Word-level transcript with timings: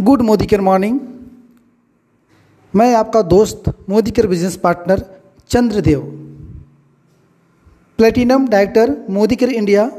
Good 0.00 0.22
Modi 0.22 0.46
care 0.46 0.60
morning. 0.62 0.98
मैं 2.74 2.94
आपका 2.94 3.20
दोस्त 3.22 3.64
Modicare 4.10 4.26
business 4.26 4.56
partner 4.56 5.02
Chandradev. 5.50 6.00
Platinum 7.98 8.46
director 8.48 8.94
Modicare 9.36 9.52
India. 9.52 9.90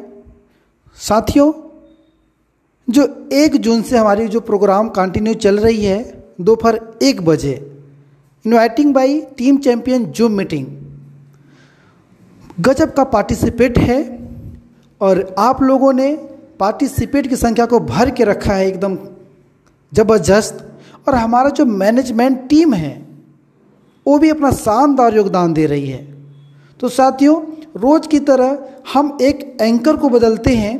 साथियों, 0.97 1.51
जो 2.87 3.29
एक 3.33 3.57
जून 3.57 3.81
से 3.81 3.97
हमारी 3.97 4.27
जो 4.27 4.39
प्रोग्राम 4.39 4.89
कंटिन्यू 4.89 5.33
चल 5.35 5.59
रही 5.59 5.85
है, 5.85 5.99
दोपहर 6.41 6.79
एक 7.03 7.21
बजे। 7.21 7.53
Inviting 8.45 8.93
by 8.93 9.21
team 9.37 9.57
champion 9.59 10.05
Zoom 10.05 10.31
meeting. 10.31 10.65
गजब 12.59 12.93
का 12.93 13.03
पार्टिसिपेट 13.03 13.77
है 13.79 14.01
और 15.01 15.23
आप 15.39 15.61
लोगों 15.61 15.93
ने 15.93 16.15
पार्टिसिपेट 16.59 17.27
की 17.27 17.35
संख्या 17.35 17.65
को 17.65 17.79
भर 17.79 18.09
के 18.09 18.23
रखा 18.23 18.53
है, 18.53 18.67
एकदम 18.67 18.97
ज़बरदस्त। 19.91 20.67
और 21.07 21.15
हमारा 21.15 21.49
जो 21.49 21.65
मैनेजमेंट 21.65 22.47
टीम 22.49 22.73
है, 22.73 22.93
वो 24.05 24.17
भी 24.19 24.29
अपना 24.29 24.51
शानदार 24.51 25.15
योगदान 25.15 25.53
दे 25.53 25.65
रही 25.65 25.89
है। 25.89 26.05
तो 26.79 26.89
साथियों, 26.89 27.35
रोज़ 27.77 28.07
की 28.07 28.19
तरह 28.21 28.57
हम 28.93 29.17
एक 29.21 29.57
एंकर 29.61 29.97
को 29.97 30.09
बदलते 30.09 30.55
हैं 30.55 30.75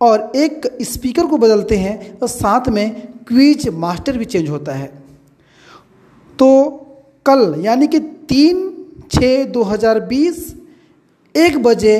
और 0.00 0.32
एक 0.36 0.66
स्पीकर 0.82 1.26
को 1.26 1.38
बदलते 1.38 1.76
हैं 1.76 2.18
और 2.18 2.28
साथ 2.28 2.68
में 2.68 2.90
क्विज 3.28 3.68
मास्टर 3.68 4.18
भी 4.18 4.24
चेंज 4.24 4.48
होता 4.50 4.72
है। 4.72 4.86
तो 6.38 6.68
कल, 7.26 7.54
यानी 7.58 7.86
कि 7.86 7.98
तीन 7.98 8.64
छः 9.12 9.44
दो 9.44 9.62
हज़ार 9.62 10.00
बीस, 10.00 10.54
एक 11.34 11.62
बजे 11.62 11.96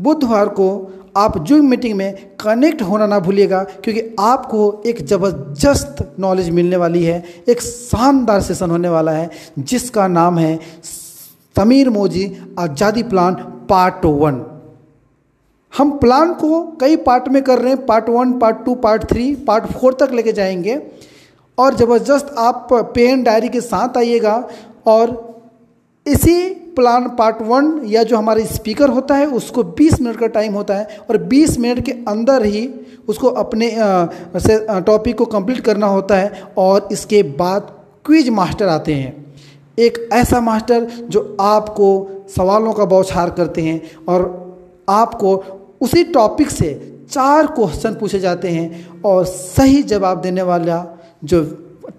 बुधवार 0.00 0.48
को 0.50 0.68
आप 1.16 1.38
जूम 1.38 1.66
मीटिंग 1.70 1.94
में 1.96 2.14
कनेक्ट 2.40 2.82
होना 2.82 3.06
ना 3.06 3.18
भूलिएगा, 3.18 3.62
क्योंकि 3.64 4.14
आपको 4.20 4.82
एक 4.86 5.04
ज़बरदस्त 5.06 6.14
नॉलेज 6.20 6.48
मिलने 6.50 6.76
वाली 6.76 7.02
है, 7.04 7.22
एक 7.48 7.60
शानदार 7.62 8.40
सेशन 8.42 8.70
होने 8.70 8.88
वाला 8.88 9.12
है, 9.12 9.30
जिसका 9.58 10.06
नाम 10.08 10.38
है 10.38 10.58
समीर 11.56 11.90
मोजी 11.90 12.24
आज़ादी 12.58 13.02
प्लान 13.04 13.34
पार्ट 13.68 14.04
वन 14.04 14.44
हम 15.72 15.90
प्लान 15.98 16.32
को 16.34 16.60
कई 16.80 16.96
पार्ट 16.98 17.28
में 17.28 17.42
कर 17.42 17.58
रहे 17.58 17.72
हैं 17.72 17.84
part 17.86 18.08
one 18.08 18.32
part 18.38 18.64
two 18.64 18.74
part 18.76 19.04
three 19.10 19.34
part 19.46 19.64
four 19.68 19.96
तक 20.00 20.12
लेके 20.14 20.32
जाएँगे, 20.32 20.80
और 21.58 21.74
ज़बरदस्त 21.74 22.34
आप 22.38 22.68
पेन 22.94 23.22
डायरी 23.22 23.48
के 23.48 23.60
साथ 23.60 23.96
आइएगा, 23.98 24.36
और 24.86 25.33
इसी 26.06 26.50
प्लान 26.76 27.08
पार्ट 27.08 27.36
वन 27.42 27.80
या 27.84 28.02
जो 28.02 28.16
हमारा 28.16 28.44
स्पीकर 28.44 28.88
होता 28.88 29.14
है, 29.14 29.26
उसको 29.26 29.62
20 29.62 30.00
मिनट 30.00 30.16
का 30.16 30.26
टाइम 30.26 30.54
होता 30.54 30.74
है 30.74 30.98
और 31.10 31.16
20 31.24 31.58
मिनट 31.58 31.84
के 31.86 31.92
अंदर 32.08 32.44
ही 32.44 32.68
उसको 33.08 33.28
अपने 33.28 33.70
से 34.38 34.58
टॉपिक 34.80 35.18
को 35.18 35.24
कंप्लीट 35.24 35.60
करना 35.60 35.86
होता 35.86 36.16
है 36.16 36.42
और 36.58 36.88
इसके 36.92 37.22
बाद 37.22 37.70
क्विज 38.04 38.28
मास्टर 38.28 38.68
आते 38.68 38.94
हैं। 38.94 39.34
एक 39.78 40.08
ऐसा 40.12 40.40
मास्टर 40.40 40.84
जो 40.84 41.36
आपको 41.40 41.88
सवालों 42.36 42.72
का 42.72 42.84
बौछार 42.84 43.30
करते 43.30 43.62
हैं 43.62 43.80
और 44.08 44.22
आपको 44.88 45.36
उसी 45.80 46.04
टॉपिक 46.04 46.50
से 46.50 46.72
चार 47.10 47.46
क्वेश्चन 47.46 47.94
पूछे 47.94 48.18
जाते 48.20 48.48
हैं 48.48 49.00
और 49.02 49.24
सही 49.24 49.82
जवाब 49.82 50.20
देने 50.20 50.42
वाला 50.42 50.86
जो 51.24 51.42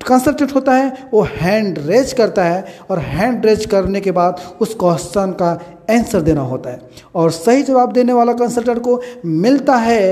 कंसल्टेंट 0.08 0.54
होता 0.56 0.74
है, 0.74 1.10
वो 1.14 1.22
हैंड 1.32 1.80
रेज 1.80 2.14
करता 2.14 2.44
है 2.44 2.66
और 2.90 3.00
हैंड 3.00 3.46
रेज 3.46 3.66
करने 3.66 4.02
के 4.02 4.12
बाद 4.12 4.42
उस 4.62 4.76
क्वेश्चन 4.76 5.32
का 5.32 5.52
आंसर 5.92 6.22
देना 6.22 6.42
होता 6.44 6.70
है। 6.70 6.90
और 7.16 7.32
सही 7.32 7.64
जवाब 7.64 7.92
देने 7.94 8.14
वाला 8.14 8.34
कंसल्टेंट 8.34 8.80
को 8.80 9.02
मिलता 9.26 9.76
है 9.78 10.04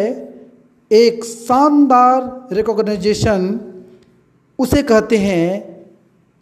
एक 0.92 1.24
शानदार 1.26 2.56
रिकॉग्नाइजेशन 2.56 3.60
उसे 4.60 4.82
कहते 4.84 5.18
हैं 5.18 5.48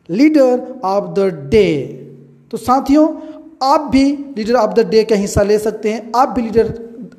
लीडर 0.10 0.80
ऑफ़ 0.84 1.14
द 1.14 1.28
डे 1.50 1.68
तो 2.52 2.58
साथियों, 2.58 3.08
आप 3.64 3.82
भी 3.92 4.04
लीडर 4.38 4.56
ऑफ़ 4.56 4.74
द 4.74 4.88
डे 4.90 5.04
का 5.04 5.16
हिस्सा 5.16 5.42
ले 5.44 5.58
सकते 5.60 5.94
हैं, 5.94 6.12
आप 6.16 6.30
भी 6.30 6.42
लीडर 6.42 6.74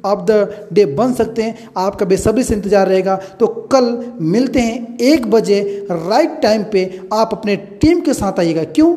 ऑफ़ 0.05 0.21
द 0.23 0.69
डे 0.73 0.85
बन 0.87 1.13
सकते 1.15 1.43
हैं, 1.43 1.69
आपका 1.79 2.07
बेसब्री 2.07 2.45
से 2.45 2.55
इंतज़ार 2.55 2.89
रहेगा। 2.89 3.17
तो 3.41 3.47
कल 3.73 3.97
मिलते 4.21 4.61
हैं 4.61 4.99
एक 5.03 5.31
बजे 5.31 5.87
राइट 5.91 6.41
टाइम 6.43 6.65
पे 6.73 6.85
आप 7.13 7.31
अपने 7.33 7.57
टीम 7.57 8.01
के 8.01 8.15
साथ 8.15 8.39
आइएगा। 8.41 8.65
क्यों? 8.65 8.95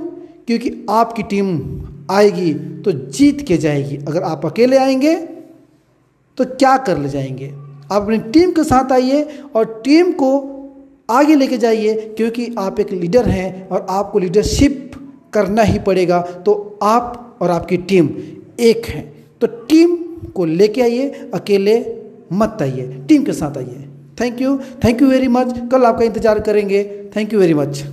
क्योंकि 0.48 0.72
आपकी 0.90 1.24
टीम 1.26 1.48
आएगी 2.12 2.54
तो 2.82 2.92
जीत 2.92 3.42
के 3.48 3.58
जाएगी। 3.58 3.98
अगर 3.98 4.24
आप 4.24 4.46
अकेले 4.46 4.78
आएँगे 4.78 5.16
तो 6.38 6.46
क्या 6.48 6.76
कर 6.80 6.98
ले 6.98 7.10
जाएँगे? 7.10 7.48
आप 7.86 8.02
अपनी 8.02 8.18
टीम 8.32 8.52
के 8.52 8.64
साथ 8.64 8.92
आइए 8.92 9.24
और 9.56 9.82
टीम 9.86 10.12
को 10.14 10.32
आगे 11.10 11.36
लेके 11.36 11.58
जाइए, 11.58 11.94
क्योंकि 12.18 12.54
आप 12.60 12.80
एक 12.80 12.92
लीडर 12.94 13.28
हैं 13.30 13.68
और 13.70 13.86
आपको 13.90 14.20
लीडरशिप 14.20 14.92
करना 15.34 15.62
ही 15.62 15.80
पड़ेगा। 15.80 16.20
तो 16.46 16.80
आप 16.84 17.38
और 17.42 17.52
आपकी 17.52 17.78
टीम 17.80 18.10
एक 18.60 18.86
है। 18.86 19.02
तो 19.42 19.48
टीम 19.48 19.95
को 20.36 20.46
लेके 20.46 20.82
आइए, 20.82 21.10
अकेले 21.34 21.80
मत 22.34 22.58
आइए, 22.62 22.88
टीम 23.08 23.24
के 23.24 23.34
साथ 23.34 23.58
आइए। 23.58 23.84
Thank 24.22 24.42
you 24.42 24.58
thank 24.84 25.02
you 25.02 25.08
very 25.10 25.28
much 25.30 25.54
कल 25.72 25.84
आपका 25.84 26.06
इंतज़ार 26.06 26.40
करेंगे। 26.40 26.84
Thank 27.16 27.34
you 27.34 27.40
very 27.40 27.54
much 27.54 27.84